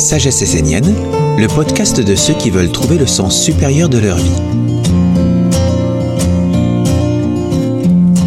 [0.00, 0.94] Sagesse essénienne,
[1.36, 4.30] le podcast de ceux qui veulent trouver le sens supérieur de leur vie.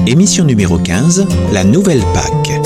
[0.05, 2.61] Émission numéro 15, la nouvelle Pâque.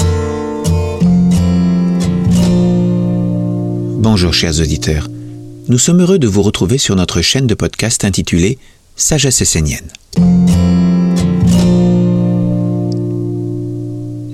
[3.99, 5.07] Bonjour chers auditeurs,
[5.69, 8.59] nous sommes heureux de vous retrouver sur notre chaîne de podcast intitulée
[8.97, 9.87] Sagesse essénienne.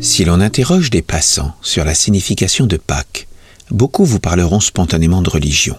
[0.02, 3.28] Si l'on interroge des passants sur la signification de Pâques,
[3.72, 5.76] beaucoup vous parleront spontanément de religion,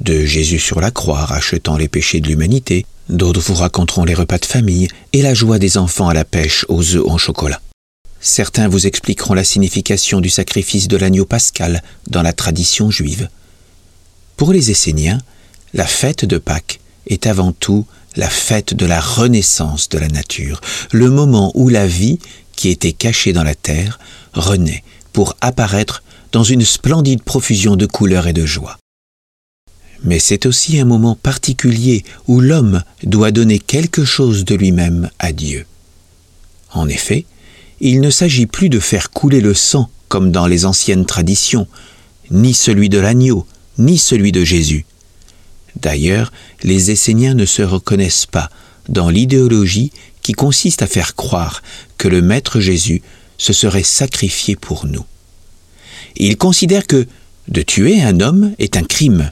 [0.00, 4.38] de Jésus sur la croix rachetant les péchés de l'humanité, d'autres vous raconteront les repas
[4.38, 7.60] de famille et la joie des enfants à la pêche aux œufs en chocolat.
[8.20, 13.28] Certains vous expliqueront la signification du sacrifice de l'agneau pascal dans la tradition juive.
[14.36, 15.20] Pour les Esséniens,
[15.74, 20.60] la fête de Pâques est avant tout la fête de la renaissance de la nature,
[20.90, 22.18] le moment où la vie,
[22.56, 23.98] qui était cachée dans la terre,
[24.32, 24.82] renaît
[25.16, 28.76] pour apparaître dans une splendide profusion de couleurs et de joie.
[30.04, 35.32] Mais c'est aussi un moment particulier où l'homme doit donner quelque chose de lui-même à
[35.32, 35.64] Dieu.
[36.70, 37.24] En effet,
[37.80, 41.66] il ne s'agit plus de faire couler le sang comme dans les anciennes traditions,
[42.30, 43.46] ni celui de l'agneau,
[43.78, 44.84] ni celui de Jésus.
[45.76, 46.30] D'ailleurs,
[46.62, 48.50] les Esséniens ne se reconnaissent pas
[48.90, 51.62] dans l'idéologie qui consiste à faire croire
[51.96, 53.00] que le Maître Jésus
[53.38, 55.04] se serait sacrifié pour nous.
[56.16, 57.06] Ils considèrent que
[57.48, 59.30] de tuer un homme est un crime.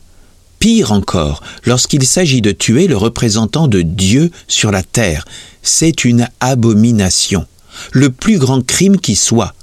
[0.59, 5.25] Pire encore, lorsqu'il s'agit de tuer le représentant de Dieu sur la terre,
[5.63, 7.47] c'est une abomination,
[7.93, 9.55] le plus grand crime qui soit,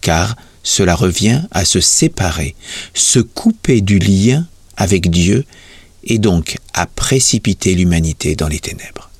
[0.00, 2.54] car cela revient à se séparer,
[2.94, 5.44] se couper du lien avec Dieu
[6.04, 9.10] et donc à précipiter l'humanité dans les ténèbres.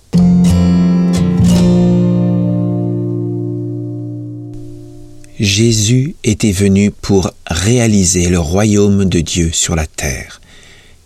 [5.45, 10.41] Jésus était venu pour réaliser le royaume de Dieu sur la terre.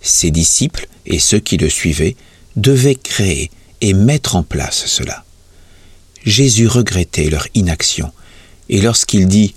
[0.00, 2.14] Ses disciples et ceux qui le suivaient
[2.55, 5.24] devaient créer et mettre en place cela.
[6.24, 8.13] Jésus regrettait leur inaction,
[8.68, 9.55] et lorsqu'il dit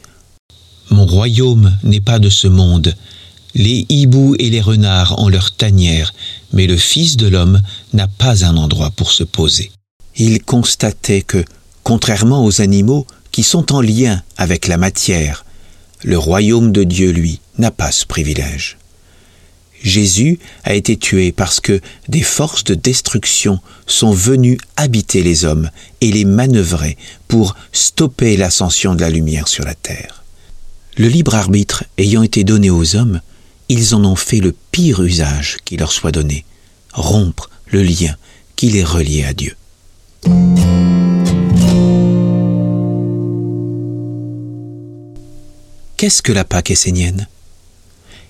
[0.89, 2.95] ⁇Mon royaume n'est pas de ce monde,
[3.53, 6.11] les hiboux et les renards ont leur tanière,
[6.53, 7.61] mais le Fils de l'homme
[7.93, 9.65] n'a pas un endroit pour se poser.⁇
[10.15, 11.45] Il constatait que,
[11.83, 15.45] contrairement aux animaux, qui sont en lien avec la matière.
[16.03, 18.77] Le royaume de Dieu, lui, n'a pas ce privilège.
[19.83, 25.69] Jésus a été tué parce que des forces de destruction sont venues habiter les hommes
[26.01, 26.97] et les manœuvrer
[27.27, 30.23] pour stopper l'ascension de la lumière sur la terre.
[30.97, 33.21] Le libre arbitre ayant été donné aux hommes,
[33.69, 36.45] ils en ont fait le pire usage qui leur soit donné,
[36.93, 38.15] rompre le lien
[38.55, 39.55] qui les reliait à Dieu.
[46.01, 47.27] Qu'est-ce que la Pâque essénienne?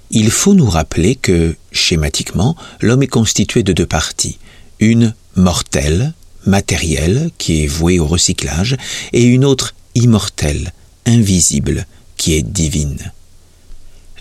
[0.09, 4.39] Il faut nous rappeler que, schématiquement, l'homme est constitué de deux parties.
[4.81, 6.11] Une mortelle,
[6.45, 8.75] matérielle, qui est vouée au recyclage,
[9.13, 10.73] et une autre immortelle,
[11.05, 11.85] invisible,
[12.17, 13.13] qui est divine.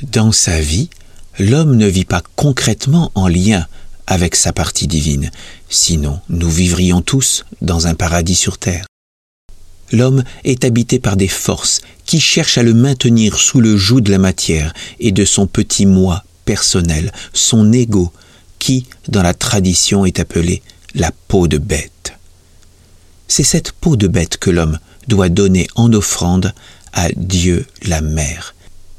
[0.02, 0.88] Dans sa vie,
[1.40, 3.66] l'homme ne vit pas concrètement en lien
[4.06, 5.32] avec sa partie divine,
[5.68, 8.84] sinon nous vivrions tous dans un paradis sur terre
[9.92, 14.10] l'homme est habité par des forces qui cherchent à le maintenir sous le joug de
[14.10, 18.12] la matière et de son petit moi personnel, son ego,
[18.58, 20.62] qui, dans la tradition, est appelé
[20.94, 22.14] la peau de bête.
[23.28, 26.52] C'est cette peau de bête que l'homme doit donner en offrande
[26.92, 28.54] à Dieu la mère.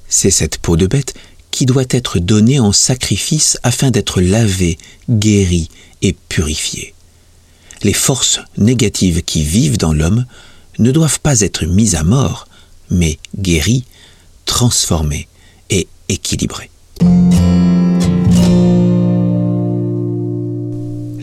[0.07, 1.13] C'est cette peau de bête
[1.51, 4.77] qui doit être donnée en sacrifice afin d'être lavée,
[5.09, 5.69] guérie
[6.01, 6.93] et purifiée.
[7.83, 10.25] Les forces négatives qui vivent dans l'homme
[10.81, 12.47] ne doivent pas être mis à mort,
[12.89, 13.85] mais guéris,
[14.45, 15.27] transformés
[15.69, 16.69] et équilibrés.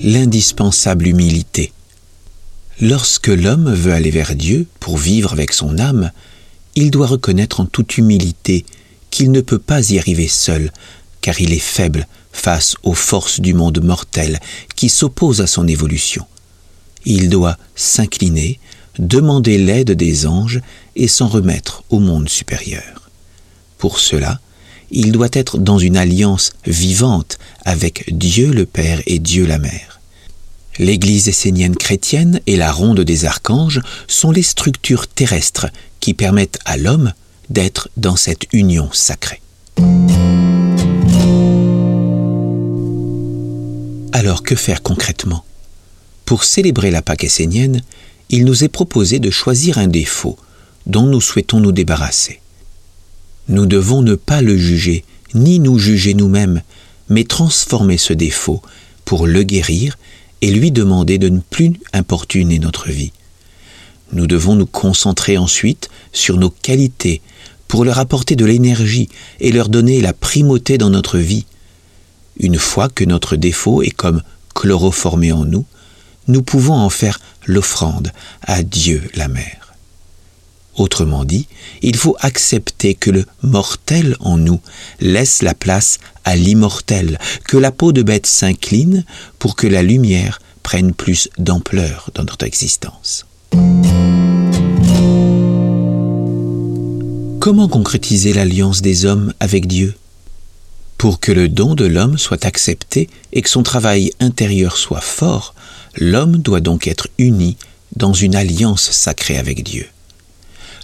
[0.03, 1.73] L'indispensable humilité.
[2.81, 6.13] Lorsque l'homme veut aller vers Dieu pour vivre avec son âme,
[6.77, 8.65] il doit reconnaître en toute humilité
[9.11, 10.73] qu'il ne peut pas y arriver seul,
[11.21, 14.39] car il est faible face aux forces du monde mortel
[14.77, 16.25] qui s'opposent à son évolution.
[17.05, 18.61] Il doit s'incliner,
[18.99, 20.61] demander l'aide des anges
[20.97, 23.11] et s'en remettre au monde supérieur.
[23.79, 24.41] Pour cela,
[24.91, 30.01] il doit être dans une alliance vivante avec Dieu le Père et Dieu la Mère.
[30.79, 35.67] L'Église essénienne chrétienne et la ronde des archanges sont les structures terrestres
[36.01, 37.13] qui permettent à l'homme
[37.51, 39.41] d'être dans cette union sacrée.
[44.13, 45.45] Alors que faire concrètement?
[46.25, 47.83] Pour célébrer la Pâque essénienne,
[48.31, 50.37] il nous est proposé de choisir un défaut
[50.87, 52.41] dont nous souhaitons nous débarrasser.
[53.49, 55.05] Nous devons ne pas le juger,
[55.35, 56.63] ni nous juger nous-mêmes,
[57.09, 58.63] mais transformer ce défaut
[59.05, 59.97] pour le guérir
[60.43, 63.13] et lui demander de ne plus importuner notre vie.
[64.13, 67.21] Nous devons nous concentrer ensuite sur nos qualités
[67.67, 69.09] pour leur apporter de l'énergie
[69.41, 71.45] et leur donner la primauté dans notre vie.
[72.39, 74.23] Une fois que notre défaut est comme
[74.55, 75.65] chloroformé en nous,
[76.29, 78.13] nous pouvons en faire l'offrande
[78.43, 79.75] à Dieu la Mère.
[80.77, 81.49] Autrement dit,
[81.83, 84.61] il faut accepter que le mortel en nous
[85.01, 89.05] laisse la place à l'immortel, que la peau de bête s'incline
[89.41, 93.27] pour que la lumière prenne plus d'ampleur dans notre existence.
[97.41, 99.95] Comment concrétiser l'alliance des hommes avec Dieu?
[100.99, 105.55] Pour que le don de l'homme soit accepté et que son travail intérieur soit fort,
[105.97, 107.57] l'homme doit donc être uni
[107.95, 109.87] dans une alliance sacrée avec Dieu.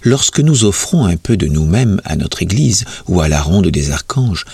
[0.02, 3.90] Lorsque nous offrons un peu de nous-mêmes à notre Église ou à la ronde des
[3.90, 4.44] archanges,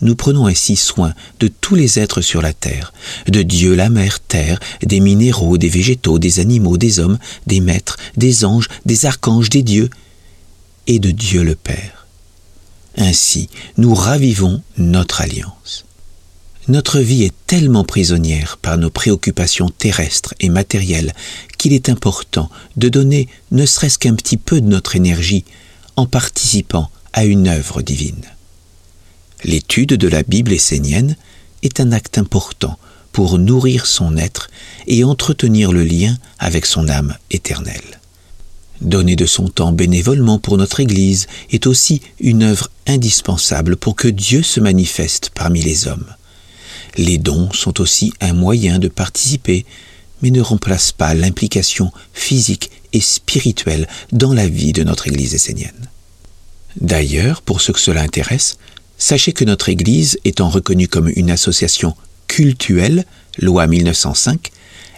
[0.00, 2.94] nous prenons ainsi soin de tous les êtres sur la terre,
[3.28, 7.98] de Dieu la mère terre, des minéraux, des végétaux, des animaux, des hommes, des maîtres,
[8.16, 9.90] des anges, des archanges, des dieux,
[10.86, 11.99] et de Dieu le Père.
[13.00, 13.48] Ainsi,
[13.78, 15.86] nous ravivons notre alliance.
[16.68, 21.14] Notre vie est tellement prisonnière par nos préoccupations terrestres et matérielles
[21.56, 25.44] qu'il est important de donner ne serait-ce qu'un petit peu de notre énergie
[25.96, 28.26] en participant à une œuvre divine.
[29.44, 31.16] L'étude de la Bible essénienne
[31.62, 32.78] est un acte important
[33.12, 34.50] pour nourrir son être
[34.86, 37.99] et entretenir le lien avec son âme éternelle.
[38.80, 44.08] Donner de son temps bénévolement pour notre Église est aussi une œuvre indispensable pour que
[44.08, 46.06] Dieu se manifeste parmi les hommes.
[46.96, 49.66] Les dons sont aussi un moyen de participer,
[50.22, 55.88] mais ne remplacent pas l'implication physique et spirituelle dans la vie de notre Église essénienne.
[56.80, 58.56] D'ailleurs, pour ceux que cela intéresse,
[59.00, 61.96] Sachez que notre Église, étant reconnue comme une association
[62.28, 63.06] cultuelle,
[63.38, 64.50] loi 1905,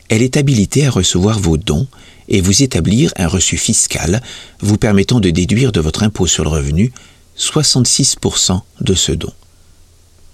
[0.09, 1.87] elle est habilitée à recevoir vos dons
[2.29, 4.23] et vous établir un reçu fiscal
[4.61, 6.93] vous permettant de déduire de votre impôt sur le revenu
[7.39, 9.33] 66% de ce don.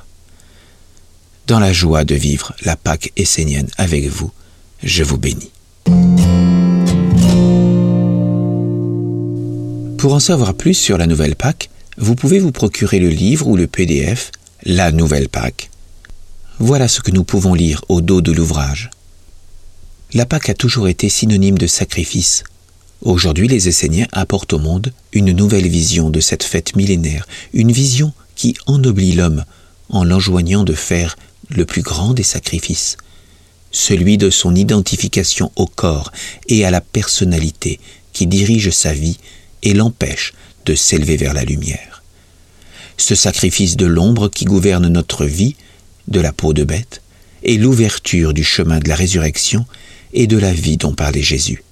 [1.48, 4.32] dans la joie de vivre la Pâque essénienne avec vous.
[4.84, 5.52] Je vous bénis.
[10.08, 13.58] Pour en savoir plus sur la nouvelle Pâque, vous pouvez vous procurer le livre ou
[13.58, 14.32] le PDF
[14.64, 15.70] La nouvelle Pâque.
[16.60, 18.90] Voilà ce que nous pouvons lire au dos de l'ouvrage.
[20.14, 22.46] La Pâque a toujours été synonyme de sacrifice.
[23.02, 28.14] Aujourd'hui, les Esséniens apportent au monde une nouvelle vision de cette fête millénaire, une vision
[28.38, 29.44] qui ennoblit l'homme
[29.90, 31.18] en l'enjoignant de faire
[31.50, 32.96] le plus grand des sacrifices,
[33.72, 36.14] celui de son identification au corps
[36.48, 37.82] et à la personnalité
[38.14, 39.18] qui dirige sa vie
[39.64, 40.34] et l'empêche
[40.66, 42.04] de s'élever vers la lumière.
[42.98, 45.56] Ce sacrifice de l'ombre qui gouverne notre vie,
[46.08, 47.02] de la peau de bête,
[47.44, 49.66] est l'ouverture du chemin de la résurrection
[50.14, 51.64] et de la vie dont parlait Jésus.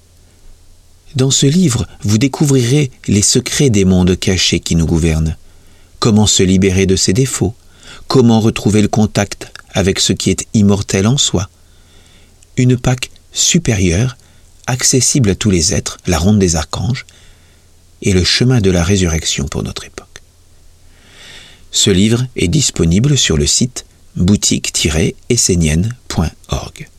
[1.16, 5.38] Dans ce livre, vous découvrirez les secrets des mondes cachés qui nous gouvernent,
[6.00, 7.56] comment se libérer de ses défauts,
[8.08, 11.50] comment retrouver le contact avec ce qui est immortel en soi?
[12.58, 14.18] Une Pâque supérieure,
[14.68, 17.06] accessible à tous les êtres, la ronde des archanges,
[18.02, 20.22] et le chemin de la résurrection pour notre époque.
[21.72, 23.86] Ce livre est disponible sur le site
[24.16, 26.90] boutique-essénienne.org.